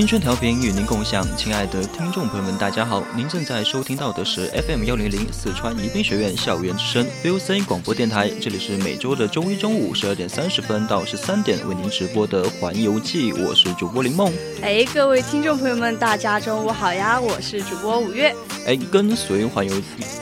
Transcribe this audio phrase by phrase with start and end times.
[0.00, 3.04] 青春调频与您共享，亲爱的听众朋友们，大家好！
[3.14, 14.32] 您正在收听到的是 FM 幺零零四川宜宾学院校园之声 VOC 广播电台，这里是每周的周一中午十二点三十分到十三点为您直播的环游记，我是主播林梦。
[14.62, 17.20] 哎，各位听众朋友们，大家中午好呀！
[17.20, 18.34] 我是主播五月。
[18.66, 19.74] 哎，跟随环游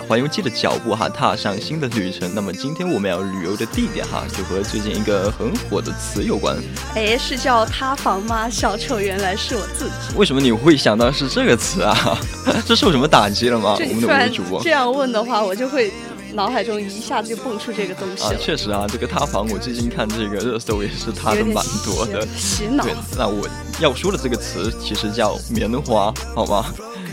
[0.07, 2.31] 环游记的脚步哈，踏上新的旅程。
[2.35, 6.57] 那么今天我们要旅游的地点哈，就和最近一个很火的词有关。
[6.95, 8.49] 哎，是叫塌房吗？
[8.49, 10.17] 小丑原来是我自己。
[10.17, 12.19] 为什么你会想到是这个词啊？
[12.65, 13.77] 这受什么打击了吗？
[13.79, 14.71] 我们的主播这。
[14.71, 15.93] 样问的话，我就会
[16.35, 22.27] 脑海中一下子就蹦出这个东西啊，，确实啊，这个塌房，我最近看这个热搜也是塌的蛮多的。
[22.37, 23.49] 洗脑对。，那我
[23.81, 26.65] 要说的这个词其实叫棉花，好吗？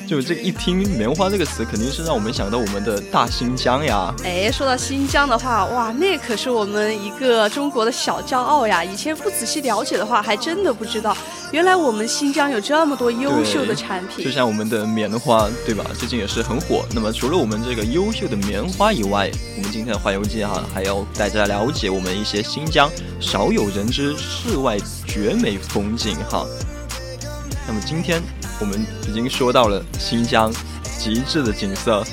[0.07, 4.13] 就这一听棉花这个词，肯定是让我们想到我们的大新疆呀。
[4.23, 8.83] 哎，说到新疆的话，哇，那可是我们一个中国的小骄傲呀！
[8.83, 11.17] 以前不仔细了解的话，还真的不知道，
[11.51, 14.31] 原来我们新疆有这么多优秀的产品就。
[14.31, 15.83] 像我们的棉花，对吧？
[15.97, 16.85] 最近也是很火。
[16.93, 22.89] 那么除了我们这个优秀的棉花以外，我们今天的环游记哈，还要带大家了解我们一些新疆
[23.19, 24.77] 少有人知世外
[25.07, 26.45] 绝美风景哈。
[27.67, 28.21] 那么今天
[28.59, 30.53] 我们已经说到了新疆
[30.97, 32.03] 极致的景色，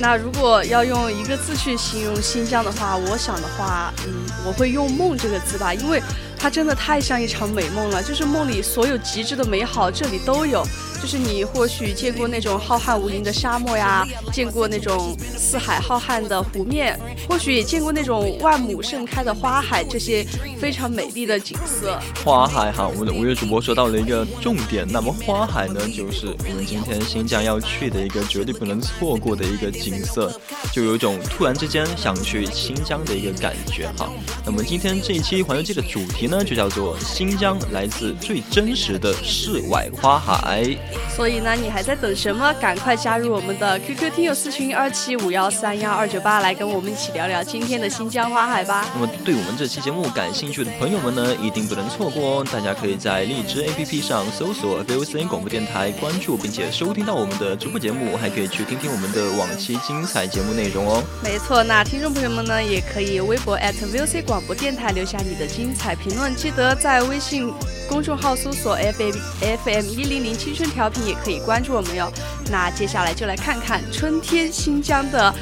[0.00, 4.12] 那如果要用一个字去形容新疆的话，我想的话，嗯，
[4.46, 6.02] 我会用“梦”这个字吧，因为
[6.38, 10.66] 它真的太像一场美梦了，就是梦里所有极致的美好，这里都有。
[11.02, 16.96] 就是你或许见过那种浩瀚无垠的沙漠呀，见过那种四海浩瀚的湖面，
[17.28, 20.24] 或许也见过那种万亩盛开的花海，这些
[20.60, 21.98] 非常美丽的景色。
[22.24, 24.86] 花海哈，我们的五月主播说到了一个重点。
[24.88, 30.32] 那么花海呢，就是我们今天新疆要去的一个绝对不能错过的一个景色，
[30.72, 34.08] 就有一种突然之间想去新疆的一个感觉哈。
[34.46, 40.62] 那么今天这一期环游记的主题呢，就叫做新疆来自最真实的世外花海。
[40.92, 41.11] Yeah.
[41.14, 42.52] 所以呢，你还在等什么？
[42.54, 48.86] 赶快加入我们的 QQ 听友私群二七五幺三幺二九八，来跟我们一起聊聊今天的新疆花海吧。
[48.94, 52.46] 那么对我们这期节目感兴趣的朋友们呢，一定不能错过哦！
[52.50, 61.02] 大家可以在荔枝 APP 上搜索 VOCN 广播电台，关注并且收听到我们的直播节目，还可以去听听我们的往期精彩节目内容哦。
[61.22, 67.52] 没错，那听众朋友们呢，也可以微博 @VOC 广播电台留下你的精彩评论，记得在微信
[67.88, 69.16] 公众号搜索 FM
[69.64, 72.10] FM 一零零青春调频，也可以关注我们哟。
[72.50, 75.32] 那接下来就来看看春天新疆的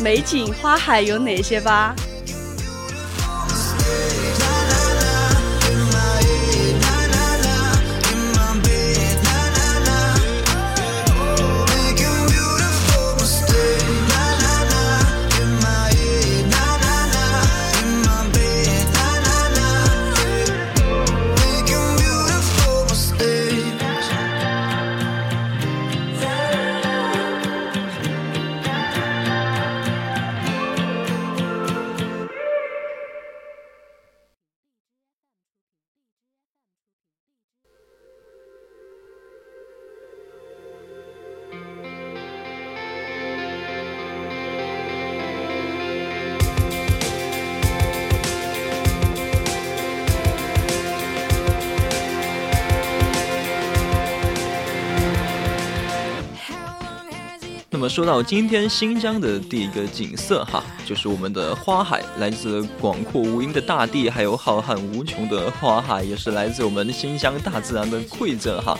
[0.00, 1.94] 美景花海有哪些吧。
[57.88, 68.78] 么说到今天新疆的第一个景色哈，就是我们的花海，来自广阔无垠的大地，还有浩瀚无穷的花海，也是来自我们新疆大自然的馈赠哈。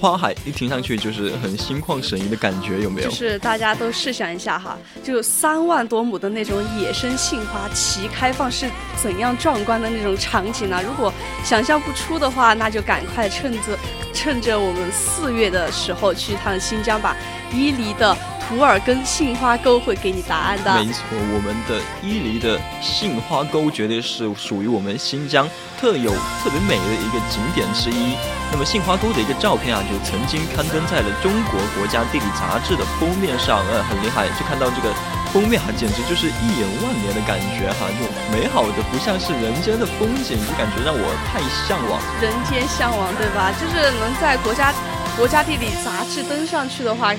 [0.00, 3.08] 花海一听上去就是很心旷神怡的感觉，有没有？
[3.08, 8.68] 就是大家都试想一下哈，就三万多亩的那种野生杏花齐开放是
[9.00, 10.82] 怎样壮观的那种场景呢？
[10.82, 11.12] 如果
[11.44, 13.78] 想象不出的话，那就赶快趁着
[14.12, 17.16] 趁着我们四月的时候去一趟新疆吧，
[17.52, 18.16] 伊犁的。
[18.48, 20.72] 图尔根杏花沟会给你答案的。
[20.82, 25.46] 没错，我们的伊犁的杏花沟绝对是属于我们新疆
[25.78, 26.10] 特有、
[26.40, 28.16] 特别美的一个景点之一。
[28.50, 34.24] 那么杏花沟的一个照片啊，就曾经刊登在了中国国家地理杂志的封面上，呃，很厉害。
[34.32, 34.88] 就看到这个
[35.28, 41.36] 封面哈，简直就是一眼万年的感觉哈，就美好的不像是人间的风景，就感觉让我太
[41.68, 42.00] 向往。
[42.24, 43.52] 人间向往，对吧？
[43.60, 44.72] 就是能在国家
[45.18, 47.12] 国家地理杂志登上去的话。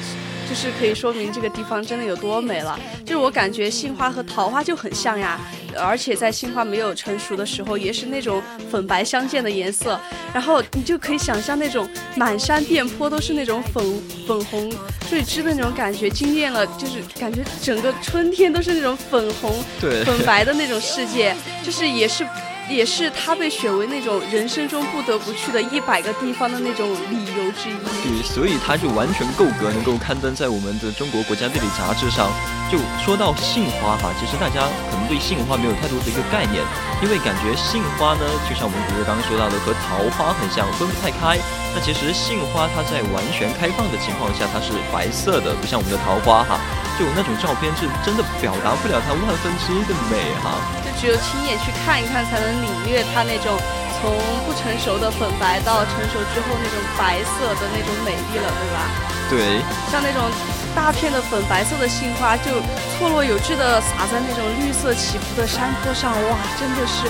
[0.49, 2.79] 就是可以说明这个地方真的有多美了。
[3.05, 5.39] 就是我感觉杏花和桃花就很像呀，
[5.77, 8.41] 而且在杏花没有成熟的时候，也是那种
[8.71, 9.99] 粉白相间的颜色。
[10.33, 14.71] 然后你就可以想象那种满山遍坡都是那种粉粉红
[15.09, 22.25] 坠枝的那种感觉，惊艳了，就是感觉整个春天都是那种粉红、粉白的那种世界，就是也是。
[22.69, 27.75] 也是他被选为那种人生中不得不去的一百个地方的那种理由之一。
[28.03, 32.29] 对，所以他就完全够格能够刊登在我们的中国国家地理杂志上。
[32.69, 34.61] 就说到杏花哈，其实大家
[34.91, 36.61] 可能对杏花没有太多的一个概念，
[37.01, 41.41] 因为感觉杏花呢，就像我们比如刚刚说到的，和桃花很像，分不太开。
[41.73, 46.61] 那其实杏花它在完全开放的情况下，它是白色的，不像我们的桃花哈。
[46.99, 53.57] 就那种照片是真的表达不了它万分之一的美哈，就只有亲眼去看一看才能领略它那种
[53.99, 54.11] 从
[54.45, 58.77] 不成熟的粉白到成熟之后那种白色的那种美丽了，对吧？
[59.29, 59.61] 对，
[59.91, 60.29] 像那种
[60.75, 62.61] 大片的粉白色的杏花，就
[62.97, 67.05] 错落有致的洒在那种绿色起伏的山坡上，哇，真的是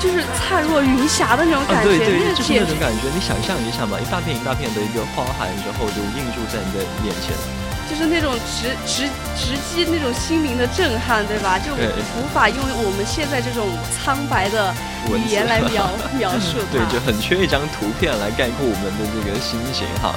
[0.00, 3.06] 就是灿若云霞的那种感觉，对对，就是那种感觉。
[3.14, 7.34] 你想象一下嘛，一大片一大片的一个花海，然后就映入在你的眼前。
[7.88, 11.58] 就是那种直直直击那种心灵的震撼，对吧？
[11.58, 14.74] 就无法用我们现在这种苍白的
[15.08, 15.88] 语言来描
[16.18, 16.58] 描述。
[16.70, 20.14] 对，就很缺一张图片来概括我们的这个心情哈。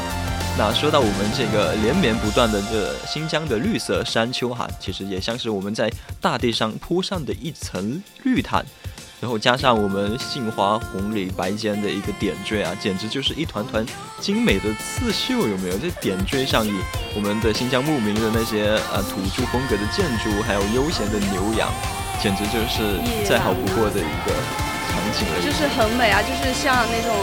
[0.58, 5.90] 那说到我们这个连绵不断的这新疆的绿色山丘哈，其实也像是我们在
[6.20, 8.66] 大地上铺上的一层绿毯。
[9.22, 13.86] 然后加上我们杏花红里白间的一个点缀啊，简直就是一团团
[14.20, 15.78] 精美的刺绣，有没有？
[15.78, 16.74] 这点缀上以
[17.16, 21.72] 我们的新疆牧民的那些呃土著风格的建筑，还有悠闲的牛羊，
[22.20, 24.34] 简直就是再好不过的一个
[24.90, 25.40] 场景了。
[25.46, 27.14] 就是很美啊，就是像那种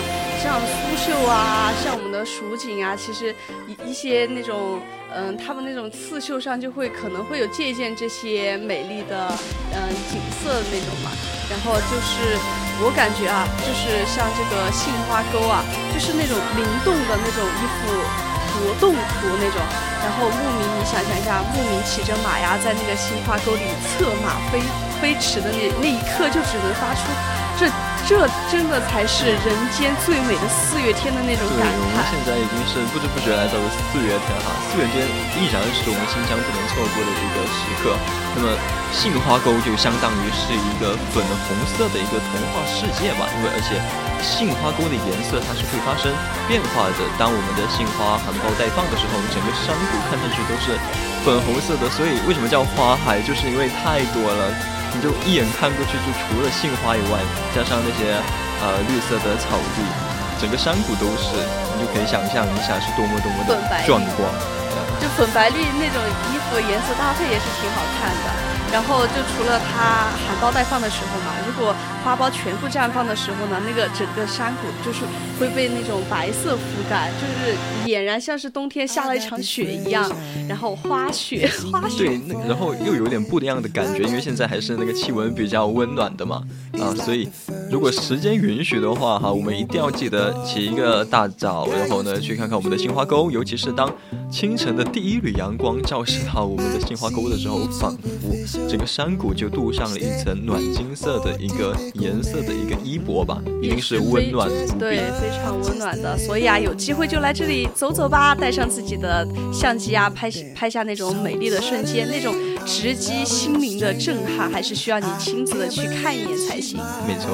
[0.42, 3.34] 像苏绣啊，像我们的蜀锦啊，其实
[3.66, 4.80] 一一些那种。
[5.08, 9.32] 嗯，他们那种刺绣上就会可能会有借鉴这些美丽的
[9.72, 9.80] 嗯
[10.12, 11.08] 景色的那种嘛。
[11.48, 12.36] 然后就是
[12.84, 15.64] 我感觉啊，就是像这个杏花沟啊，
[15.96, 17.88] 就是那种灵动的那种一幅
[18.52, 19.56] 活动图那种。
[20.04, 24.60] 然后牧民，你想象一下，牧民骑着马呀，在那个杏花沟里策马飞
[25.00, 27.08] 飞驰的那那一刻，就只能发出
[27.58, 27.68] 这。
[28.08, 31.76] 这真的才是人间最美的四月天的那种感慨。
[31.76, 35.04] 我们现在已经是不知不觉来到了四月天哈，四月天
[35.36, 37.92] 依然是我们新疆不能错过的一个时刻。
[38.32, 38.56] 那么
[38.96, 43.76] 杏花沟就相当于是一个粉红色的一个童话世界吧，因为而且
[44.24, 46.08] 杏花沟的颜色它是会发生
[46.48, 47.04] 变化的。
[47.20, 50.80] 当我们的杏花含苞待放的时候，整个山谷看上去都是
[51.28, 51.84] 粉红色的。
[51.92, 54.48] 所以为什么叫花海，就是因为太多了。
[54.94, 57.20] 你就一眼看过去，就除了杏花以外，
[57.54, 58.16] 加上那些
[58.62, 59.82] 呃绿色的草地，
[60.40, 61.36] 整个山谷都是，
[61.74, 63.54] 你就可以想象一下是多么多么的
[63.86, 64.28] 壮观。
[65.00, 68.47] 就粉白绿那种衣服颜色搭配也是挺好看的。
[68.72, 75.04] 然后就除了它含苞待放的时候嘛，如果花苞全部绽放的时候呢，那个整个山谷就是
[75.38, 77.56] 会被那种白色覆盖，就是
[77.86, 80.10] 俨然像是冬天下了一场雪一样。
[80.48, 82.06] 然后花雪，花雪。
[82.06, 86.42] 对，那然后又有点不一样的感觉，因为现在还是那个气温比较温暖的嘛，
[86.80, 87.28] 啊，所以
[87.70, 93.92] 如果时间允许的话哈，我们一定要记得起一个大早，然后呢去看看我们的杏花沟，尤其是当
[94.30, 98.57] 清晨的第一缕阳光照射到我们的杏花沟的时候，仿佛。
[98.68, 104.48] 整个山谷就镀上了一层暖金色的一个颜色的一个衣钵吧，一定是温暖
[104.78, 106.16] 对，非常温暖的。
[106.16, 112.34] 所以啊，有机会就来这里走走吧，带上自己的相机啊，拍拍下那种美丽的瞬间，那种
[112.66, 116.78] 直击心灵的震撼，还是需要你亲自的去看一眼才行。
[117.06, 117.28] 没错。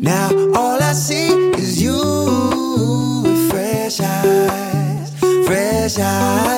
[0.00, 1.92] Now all I see is you
[3.50, 5.10] fresh eyes,
[5.44, 6.57] fresh eyes.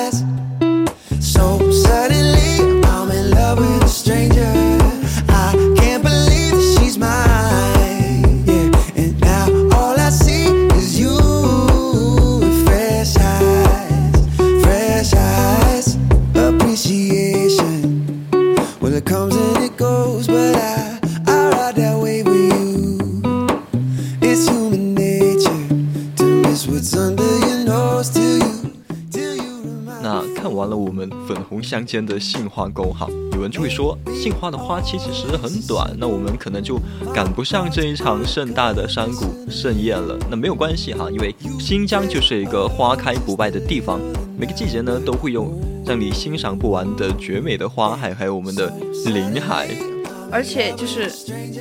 [31.71, 36.77] 粉红相间的杏花沟哈，有人就会说杏花的花期其实很短，那我们可能就
[37.13, 40.17] 赶不上这一场盛大的山谷盛宴了。
[40.29, 44.01] 那没有关系哈，因为新疆就是一个花开不败的地方，
[44.37, 45.49] 每个季节呢都会有
[45.85, 48.69] 让你欣赏不完的绝美的花海，还有我们的
[49.05, 49.90] 林海。
[50.31, 51.11] 而且就是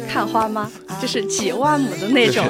[0.08, 0.70] 看花吗？
[1.00, 2.44] 就是几万亩的那种。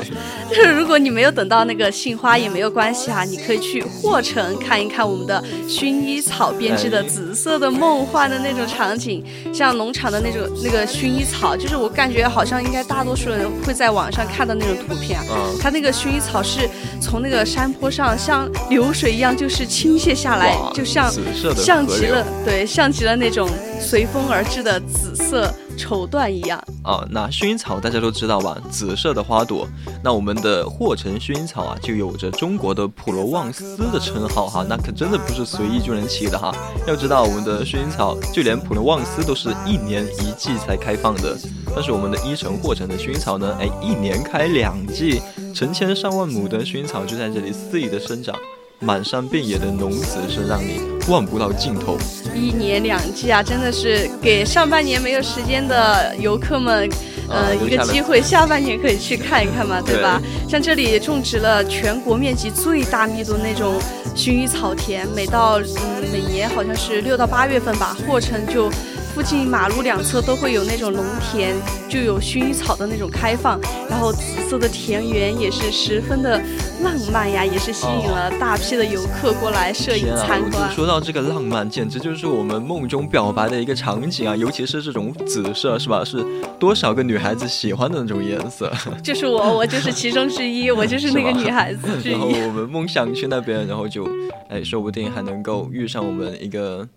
[0.49, 15.50] 就是 如果你没有等到那个杏花也没有关系啊，你可以去霍城看一看我们的薰衣草编织的紫色的梦幻的那种场景，像农场的那种那个薰衣草，就是我感觉好像应该大多数人会在网上看到那种图片啊。
[15.61, 16.69] 它那个薰衣草是
[17.00, 21.11] 从那个山坡上像流水一样，就是倾泻下来，就像
[21.57, 23.49] 像极了对，像极了那种
[23.81, 25.53] 随风而至的紫色。
[25.79, 28.61] 绸缎一样啊，那薰衣草大家都知道吧？
[28.71, 29.67] 紫色的花朵，
[30.05, 34.63] 那我们的霍城薰衣草啊，就有着中国的普罗旺斯的称号哈。
[34.69, 36.55] 那可真的不是随意就能起的哈。
[36.87, 41.35] 要知道，我们的薰衣草就连普罗旺斯都是一年一季才开放的，
[41.75, 45.23] 但是我们的伊城霍城的薰衣草呢，哎，一年开两季，
[45.55, 48.37] 成千上万亩的薰衣草就在这里肆意的生长。
[48.83, 51.99] 满山遍野的浓紫是让你望不到尽头。
[52.35, 56.89] 一年两季啊，真的是给上半年没有时间的游客们，
[57.29, 60.21] 呃，一个机会，下半年可以去看一看嘛，对吧？
[60.49, 63.75] 像这里种植了全国面积最大密度那种
[64.17, 68.71] 薰衣草田，每到嗯每年好像是六到八月份吧，货城就。
[69.14, 71.55] 附近马路两侧都会有那种农田，
[71.88, 76.40] 就有薰衣草的那种开放，然后紫色的田园也是十分的
[76.83, 80.71] 浪漫呀，也是吸引了大批的游客过来摄影参观。
[80.73, 84.37] 说到这个浪漫，简直就是我们梦中表白的一个场景啊！
[84.37, 86.05] 尤其是这种紫色，是吧？
[86.05, 86.25] 是
[86.59, 88.73] 多少个女孩子喜欢的那种颜色。
[89.02, 92.12] 就是我，我就是其中之一，我就是那个 女孩子之一。
[92.12, 94.09] 然后我们梦想去那边，然后就，
[94.49, 96.88] 哎，说不定还能够遇上我们一个。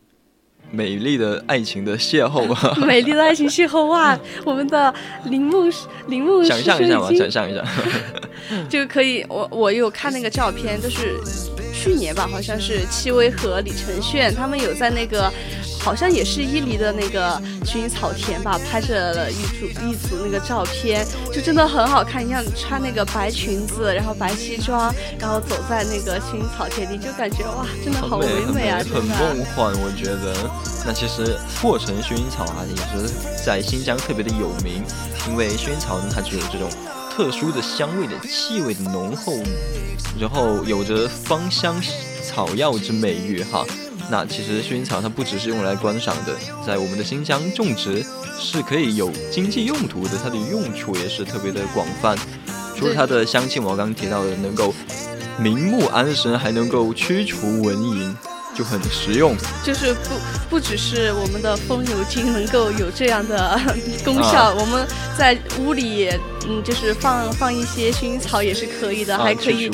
[0.76, 4.18] 美丽的爱情的邂逅吧， 美丽的爱情邂逅哇！
[4.44, 4.92] 我们的
[5.26, 5.70] 铃木
[6.08, 7.64] 铃木，想象一下吧，想象一下，
[8.68, 9.24] 就可以。
[9.30, 11.16] 我我有看那个照片，就是
[11.72, 15.32] 去年吧，好像是戚薇和李承铉他们有在那个。
[15.84, 22.26] 好像也是伊犁的那个薰衣草田吧，拍摄了一组一组那个照片，就真的很好看。
[22.26, 29.74] 你像穿那个白裙子，然后白西装，然后走在那个薰衣草田里，就感觉哇，真的好唯美啊，很梦幻。
[29.84, 30.50] 我觉得，
[30.86, 33.14] 那其实霍城薰衣草啊，也是
[33.46, 34.82] 在新疆特别的有名，
[35.28, 36.70] 因为薰衣草呢，它具有这种
[37.14, 39.34] 特殊的香味的气味的浓厚，
[40.18, 41.76] 然后有着芳香
[42.24, 43.66] 草药之美誉哈。
[44.10, 46.34] 那其实薰衣草它不只是用来观赏的，
[46.66, 48.06] 在我们的新疆种植
[48.40, 52.18] 是可以有经济用途的，它的用处也是特别的广泛。
[52.76, 54.74] 除了它的香气，我刚刚提到的能够
[55.40, 58.14] 明目安神，还能够驱除蚊蝇。
[58.56, 60.10] 就很实用，就是不
[60.48, 63.60] 不只是我们的风油精能够有这样的
[64.06, 64.86] 功效，我们
[65.18, 66.08] 在屋里
[66.48, 69.72] 嗯，就是放放一些薰衣草也是可以的，还可以，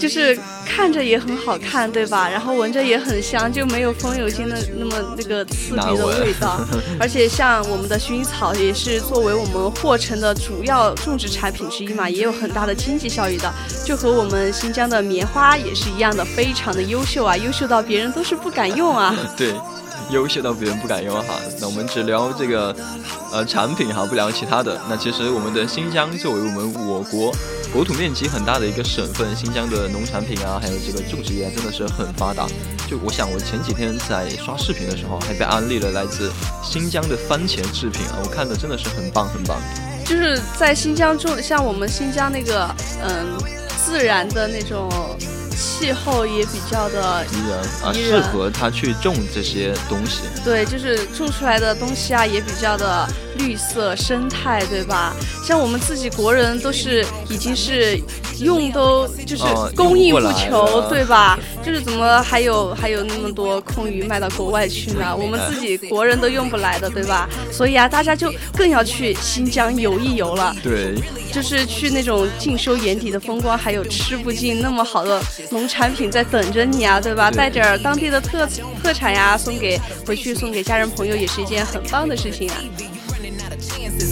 [0.00, 2.28] 就是看着也很好看，对吧？
[2.28, 6.60] 然后闻着也很香，就没有风油精的那么那个刺鼻的味道。
[6.98, 13.52] 而且像我们的薰衣草也是作为我们霍城的主要种植产品之一嘛，也有很大的经济效益的，
[13.84, 18.04] 就和我们新疆的棉花也是一样的，非常的优秀啊，优秀到别人。
[18.14, 19.12] 都是不敢用啊！
[19.36, 19.52] 对，
[20.10, 21.34] 优秀到别人不敢用哈。
[21.60, 22.74] 那我们只聊这个，
[23.32, 24.80] 呃，产品哈，不聊其他的。
[24.88, 27.34] 那其实我们的新疆作为我们我国
[27.72, 32.46] 国土面积很大的一个省份，新疆的农产品啊，还有这个种植业真的是很发达。
[32.88, 36.30] 就我想，我前几天在刷视频的时候，还被安利了来自
[36.62, 39.58] 新疆的番茄制品啊，我看的真的是很棒很棒。
[40.04, 42.68] 就是在新疆种，像我们新疆那个，
[43.02, 43.26] 嗯，
[43.84, 44.90] 自然的那种。
[45.54, 50.22] 气候也比较的宜人啊，适合他去种这些东西。
[50.44, 55.14] 对，就是种出来的东西啊，也比较的绿色生态，对吧？
[55.44, 57.98] 像我们自己国人都是已经是
[58.40, 59.44] 用都就是
[59.76, 61.38] 供应不求，对吧？
[61.64, 65.14] 就是怎么还有还有那么多空余卖到国外去呢？
[65.16, 67.28] 我们自己国人都用不来的，对吧？
[67.50, 70.54] 所以啊，大家就更要去新疆游一游了。
[70.62, 70.94] 对，
[71.32, 75.20] 就是去那种尽收眼底的风光，还有吃不尽那么好的。
[75.50, 77.30] 农产品在等着你啊，对吧？
[77.30, 78.48] 带点当地的特
[78.82, 82.56] 特产呀，送给回去送给家人朋友，也是一件很棒的事情啊。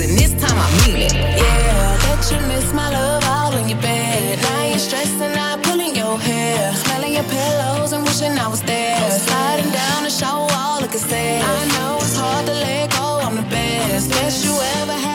[0.01, 1.13] and this time I mean it.
[1.13, 4.41] Yeah, that you miss my love all in your bed.
[4.41, 9.11] Now you're stressing, I'm pulling your hair, smelling your pillows and wishing I was there.
[9.11, 11.43] Sliding down the shower wall, like I said.
[11.43, 13.21] I know it's hard to let go.
[13.23, 15.12] I'm the best, best you ever had.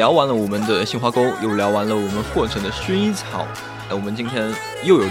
[0.00, 3.46] 聊完了我们的杏花沟，又聊完了我们霍城的薰衣草，
[3.90, 4.50] 哎，我们今天
[4.82, 5.04] 又有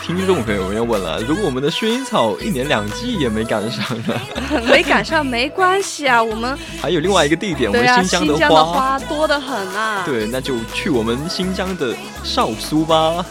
[0.00, 4.14] 听众朋友要问了：如果我们的薰衣草一年两季也没赶上呢？
[4.70, 10.04] 没赶上没关系啊， 我们还有另外一个地点，我们新疆的花多得很啊。
[10.06, 13.26] 对，那就去我们新疆的少苏吧。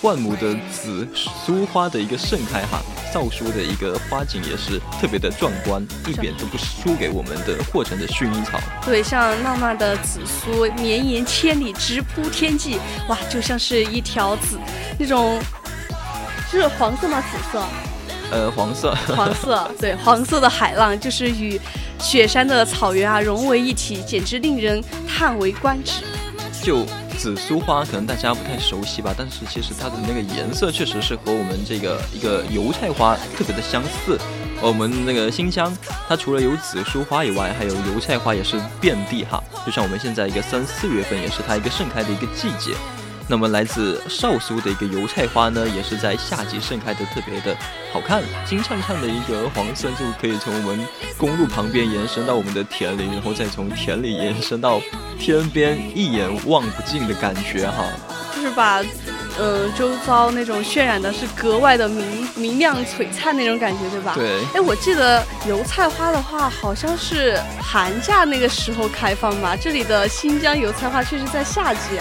[0.00, 2.80] 万亩的紫苏花的一个盛开哈，
[3.14, 8.58] 少苏的一个花景也是特别的壮观，一点都不输给我们的霍城的薰衣草。
[8.84, 12.76] 对，像浪漫的紫苏绵延千里，直扑天际，
[13.08, 14.58] 哇，就像是一条紫
[14.98, 15.38] 那种，
[16.50, 17.22] 是黄色吗？
[17.30, 17.64] 紫色？
[18.32, 18.92] 呃，黄色。
[19.14, 21.60] 黄色， 对，黄色的海浪就是与
[22.00, 26.02] 雪山的草原啊融为一体，简直令人叹为观止。
[26.60, 26.84] 就。
[27.14, 34.18] 紫苏花可能大家不太熟悉吧，但是其实它的那个颜色确实是和我们这个一个油菜花特别的相似。
[34.60, 35.74] 我们那个新疆，
[36.08, 39.42] 它除了有紫苏花以外，还有油菜花也是遍地哈。
[39.64, 42.74] 就像我们现在一个三四月份，也是它一个盛开的一个季节。
[43.26, 47.56] 那么来自少苏的一个油菜花呢，也是在夏季盛开的特别的
[47.92, 54.78] 好看，金灿灿的一个黄色就可以从我们公路旁边延伸到我们的田里，然后再从田里延伸到
[55.18, 57.86] 天边，一眼望不尽的感觉哈。
[58.36, 58.84] 就是把，
[59.38, 64.12] 呃，周遭那种渲染的是格外的明明亮璀璨那种感觉，对吧？
[64.16, 64.44] 对。
[64.54, 69.56] 哎，我记得油菜花的话，好像是寒假那个时候开放吧？
[69.56, 71.98] 这里的新疆油菜花却是在夏季。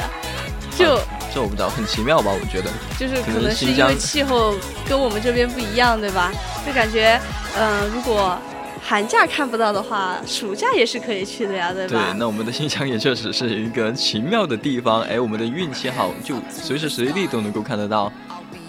[0.75, 0.99] 就
[1.33, 2.31] 这我不知道，很奇妙吧？
[2.31, 2.69] 我觉得
[2.99, 4.53] 就是可能是因为气候
[4.87, 6.31] 跟我们这边不一样，对吧？
[6.65, 7.19] 就感觉，
[7.57, 8.37] 嗯，如果
[8.85, 12.11] 寒假看不到的话，暑假也是可以去的呀，对吧？
[12.11, 15.01] 对，那我们的新疆也确实是一个奇妙的地方。
[15.03, 18.11] 哎，我们的运气好，就随时随地都能够看得到。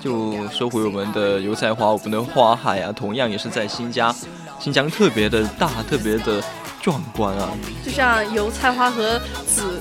[0.03, 4.14] 就说回我们的油菜花，我们的花海啊，同样也是在新疆，
[4.61, 6.42] 新疆特别的大，特别的
[6.81, 7.48] 壮观啊。
[7.85, 9.81] 就像油菜花和紫。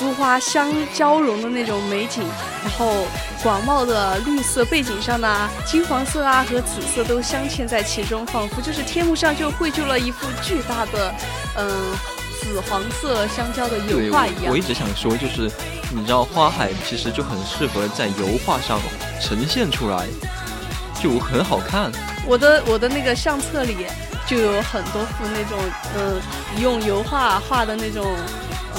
[0.00, 2.24] 苏花相交融的那种美景，
[2.62, 3.06] 然后
[3.42, 11.14] 广袤的绿色背景上呢，金黄色啊和紫色都镶嵌在其中，仿佛就是天幕上就绘就了一幅巨大的，
[11.56, 11.70] 嗯，
[12.40, 14.46] 紫黄色相交的油画一样。
[14.50, 15.50] 我一直想说，就是
[15.94, 18.80] 你知道花海其实就很适合在油画上
[19.20, 20.06] 呈现出来，
[20.98, 21.92] 就很好看。
[22.26, 23.76] 我的我的那个相册里
[24.26, 25.58] 就有很多幅那种，
[25.94, 26.18] 嗯，
[26.58, 28.16] 用油画画的那种。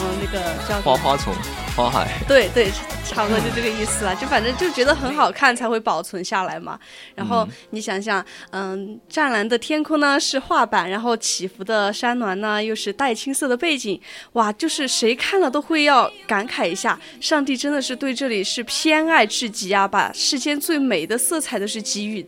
[0.02, 1.32] 嗯，那个叫花花丛
[1.76, 2.72] 花海，对对，
[3.06, 4.16] 差不多就这个意思了。
[4.16, 6.80] 就反正就觉得很好看，才会保存下来嘛。
[7.14, 14.02] 然后你想想，嗯，湛蓝的天空呢是画板，然后起伏的山峦呢又是带青色的背景，
[14.34, 22.26] 哇，就是谁看了都会要感慨一下，上帝真的是对这里是偏爱至极啊，把世间最美的色彩都是给予。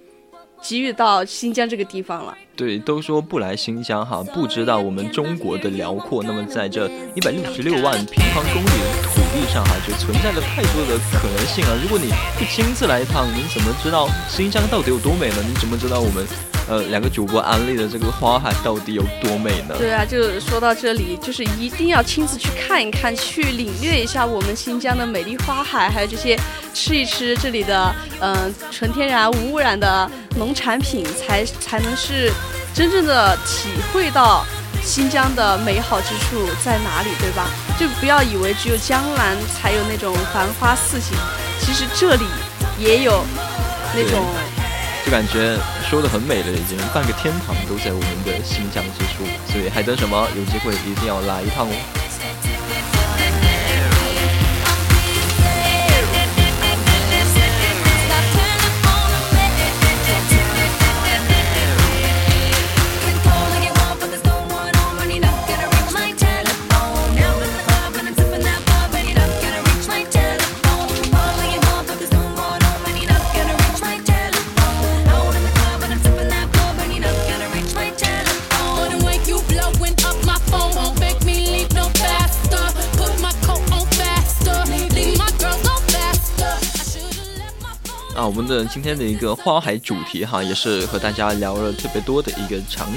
[0.65, 2.37] 给予到新疆这个地方了。
[2.55, 6.21] 对，都说不来新疆哈，不知道我们中国的辽阔。
[6.23, 11.71] 那么在这一百六十六万平方公里的土地上哈，就存在着太多的可能性啊！
[11.81, 15.37] 如果你不亲自来一趟，你怎么知道新疆到底有多美呢？
[15.47, 16.52] 你怎么知道我们？
[16.69, 19.75] 呃，两个主播安利的这个花海到底有多美呢？
[19.77, 26.39] 对啊，就说到这里，就是一定要亲自去看一看，去领略一下我们新疆的美丽花海，还有这些
[26.73, 32.31] 吃一吃这里的嗯纯天然无污染的农产品，才才能是
[32.73, 34.45] 真正的体会到
[34.81, 37.49] 新疆的美好之处在哪里，对吧？
[37.77, 41.17] 就不要以为只有江南才有那种繁花似锦，
[41.59, 42.25] 其实这里
[42.79, 43.21] 也有
[43.93, 44.23] 那种。
[45.05, 45.57] 就感觉
[45.93, 50.27] 说的很美了，已经半个天堂都在我们的新疆之处，所以还等什么？
[50.35, 51.73] 有机会一定要来一趟哦！
[88.43, 92.89] 们的今天的一个花海主题哈，也是和大家聊了特别多的一个场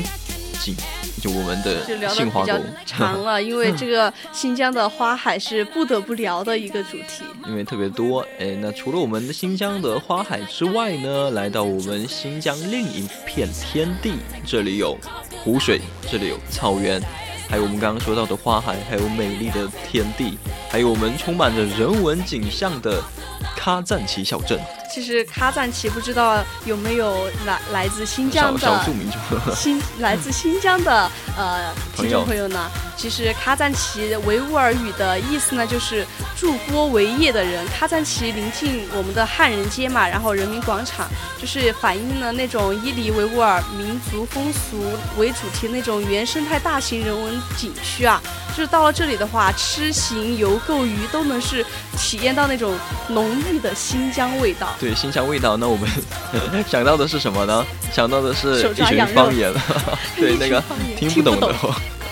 [0.61, 0.75] 景，
[1.23, 2.53] 就我们的杏花沟。
[2.85, 7.23] 长了， 因为这个新疆的花海是不得不聊的一个主题。
[7.47, 14.99] 因为特别多，哎，那除了我们的新疆的花海之外呢，来到我们新疆另一片天地，这里有
[15.45, 15.81] 湖水，
[16.11, 17.01] 这里有草原，
[17.49, 20.37] 还有我们刚刚说到的花海，还有美丽的天地，
[20.69, 23.01] 还有我们充满着人文景象的
[23.57, 24.59] 喀赞其小镇。
[24.93, 29.19] 其实喀赞其不知道有没有来来自新疆的少数民族，
[29.55, 32.71] 新 来自新疆的呃听众朋友呢？
[32.97, 37.63] 其实喀赞其维吾尔语的意思呢，就是筑波为业的人。
[37.69, 41.07] 喀赞其临近我们的汉人街嘛，然后人民广场，
[41.39, 44.83] 就是反映了那种伊犁维吾尔民族风俗
[45.19, 48.19] 为主题那种原生态大型人文景区啊。
[48.57, 51.63] 就是到了这里的话，吃行游购娱都能是
[51.99, 52.75] 体验到那种
[53.09, 54.75] 浓郁的新疆味道。
[54.79, 55.89] 对新疆味道，那我们
[56.69, 57.65] 想到的是什么呢？
[57.93, 59.53] 想到的是一群方言，
[60.17, 60.63] 对那个
[60.97, 61.55] 听不懂的。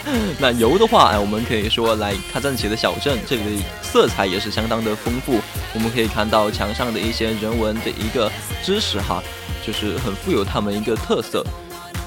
[0.39, 5.41] 那游的话，哎，我们可以说来喀赞其的小镇，这里的色彩也是相当的丰富。
[5.73, 8.31] 我们可以看到墙上的一些人文的一个
[8.63, 9.23] 知识哈，
[9.67, 11.43] 就是很富有他们一个特色。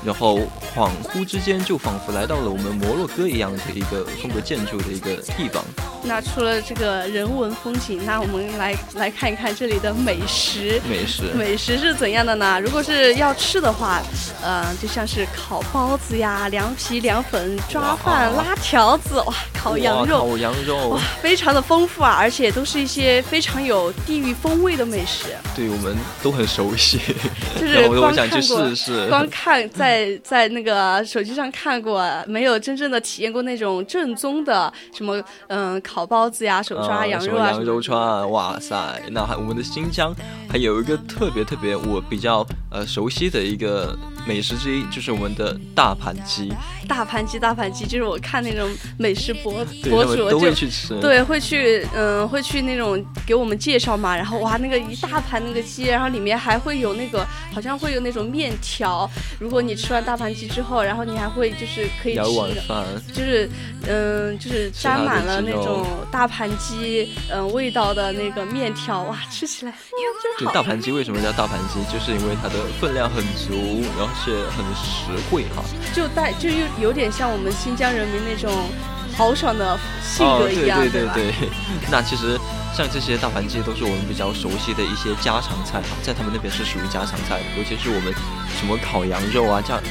[0.08, 0.39] 然后
[0.74, 5.62] 恍惚之间，就仿佛来到了我们摩洛哥一样的一个风格建筑的一个地方。
[6.04, 10.80] 那除了这个人文风景，那我们来来看一看这里的美食。
[10.89, 12.58] 美食，美食是怎样的呢？
[12.62, 14.02] 如果是要吃的话，
[14.41, 25.26] 呃，就像是烤包子呀、凉皮、凉粉、抓饭、拉条子，哇，烤羊肉，烤羊肉哇，，非常的丰富啊，而且都是一些非常有地域风味的美食。
[25.54, 26.98] 对我们都很熟悉。
[27.60, 28.39] 就是我光看过
[28.70, 29.08] 试试。
[29.10, 39.01] 光看在在那个手机上看过，没有真正的体验过那种正宗的什么嗯烤包子呀、手抓羊肉啊、羊肉串，哇塞！
[39.12, 40.13] 那还我们的新疆
[40.49, 46.51] 还有一个特别特别我比较呃熟悉的一个美食之一，就是我们的大盘鸡，
[46.88, 50.47] 大盘鸡、大盘鸡，就是我看那种美食博，博主就。
[50.58, 51.00] 去吃。
[51.00, 59.10] 对，会去，嗯，会去那种给我们介绍嘛，然后哇，那个一大盘那个鸡，然后里面还会有那个，好像会有那种面条。
[59.39, 63.50] 如果你吃完大盘鸡之后，然后你还会就是可以吃，饭，就是
[63.88, 69.78] 嗯，就是沾满了那种大盘鸡嗯味道的那个面条，哇，吃起来哇
[70.39, 70.54] 真好。
[70.54, 71.84] 大盘鸡为什么叫大盘鸡？
[71.91, 75.63] 就是因为它的分量很足，然后是很实惠哈。
[75.93, 78.52] 就带就有有点像我们新疆人民那种
[79.16, 80.86] 豪爽的性哦，格一样，吧？
[80.86, 81.50] 对对对对。
[81.92, 82.38] 那其实
[82.76, 88.13] 像这些大盘鸡都是我们比较熟悉的一些家常菜哈，在他们那边是属于家常菜的，尤其是我们
[88.60, 89.82] 什么烤羊肉啊，样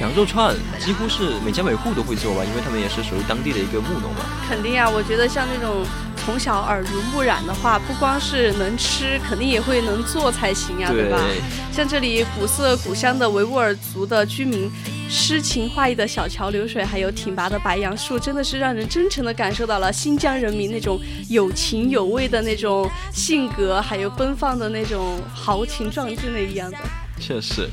[0.00, 4.26] 羊肉串，几乎是每家每户都会做吧，因为他们也是属于当地的一个务农嘛。
[4.48, 5.86] 肯定啊，我觉得像那种
[6.24, 11.18] 从小耳濡目染的话，不光是能吃，肯定也会能做才行呀，对吧？
[11.70, 14.70] 像这里古色古香的维吾尔族的居民，
[15.08, 26.78] 诗情画意的小桥流水，还有挺拔的白杨树，真的是让人真诚的感受到了新疆人民那种有情有味的那种性格，还有奔放的那种豪情壮志那一样的。
[27.20, 27.68] 确实，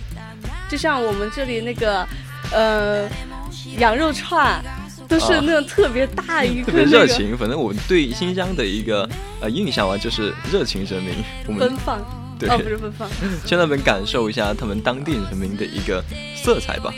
[0.69, 2.05] 就像我们这里那个，
[2.51, 3.07] 呃，
[3.77, 4.61] 羊肉串。
[5.11, 7.37] 都是那种特别大一个、热情。
[7.37, 9.07] 反正我对新疆的一个
[9.41, 11.13] 呃印象啊，就是热情人民。
[11.47, 11.99] 我们奔放，
[12.39, 13.09] 对哦，不是奔放，
[13.45, 16.03] 去那边感受一下他们当地人民的一个
[16.35, 16.93] 色彩吧。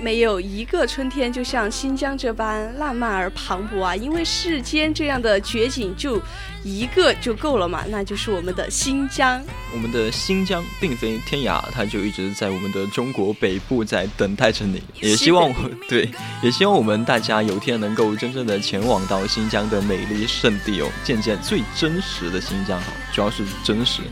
[0.00, 3.96] 没有一个春天就像新疆这般浪漫而磅礴啊！
[3.96, 6.20] 因为世间这样的绝景就
[6.62, 9.42] 一个就够了嘛，那就是我们的新疆。
[9.72, 14.82] 我们的新疆并非天涯，它就一直在我们的中国北部在等待着你。
[15.00, 15.54] 也希望我
[15.88, 16.08] 对，
[16.42, 24.02] 也希望我们大家有天能够真正的前往到新疆的美丽圣地哦，见见最真实的新疆哈，主要是真实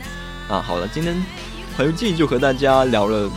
[0.49, 0.61] 啊。
[0.61, 1.15] 好了，今天
[1.77, 3.29] 环游记就和大家聊了，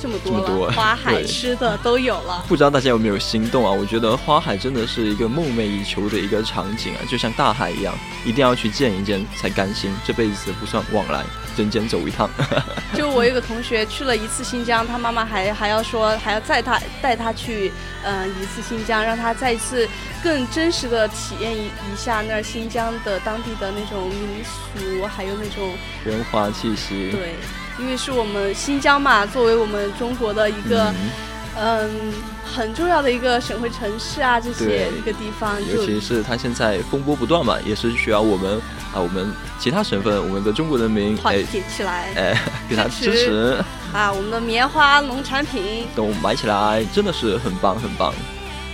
[0.00, 2.44] 这么多 花海吃的都有了。
[2.48, 3.70] 不知道大家有没有心动啊？
[3.70, 11.24] 我觉得花海真的是一个梦寐以求的一个场景啊，就像大海一样，一定要去见一见才甘心，这辈子不算往来，
[11.56, 12.28] 人间走一趟。
[12.94, 17.72] 就我有个同学去了一次新疆，他妈妈还还要说还要带他带他去，
[18.04, 19.88] 嗯、一次新疆，让他再一次
[20.22, 27.34] 更真实的体验一一下那儿新疆的当地的那种民俗，还有那种人华气息，对，
[27.78, 31.10] 因为是我们新疆嘛，作为我们中国的一个嗯。
[31.56, 32.12] 嗯
[32.54, 38.60] 很重要的一个省会城市啊，这些一个地方尤其是它现在风波不断嘛，也是需要我们
[38.92, 42.12] 啊，我们其他省份，我们的中国人民团哎结起来。
[42.14, 43.10] 哎 给他支持。
[43.10, 45.86] 支持，啊，我们的棉花农产品。
[45.96, 48.12] 都买起来，真的是很棒很棒。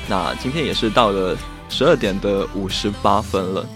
[0.08, 1.36] 那今天也是到了
[1.68, 3.66] 十二点的五十八分了，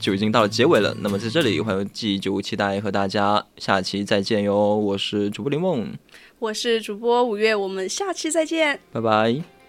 [0.00, 0.96] 就已经到了结尾了。
[1.00, 4.74] 那么在这里，环游记就期待和大家下期再见哟。
[4.74, 5.92] 我是主播林梦，
[6.38, 8.80] 我是主播五月，我们下期再见。
[8.90, 9.59] 拜拜。